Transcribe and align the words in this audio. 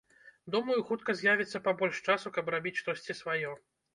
Думаю, 0.53 0.77
хутка 0.91 1.15
з'явіцца 1.19 1.61
пабольш 1.67 2.01
часу, 2.13 2.33
каб 2.39 2.51
рабіць 2.57 2.75
штосьці 2.79 3.19
сваё. 3.21 3.51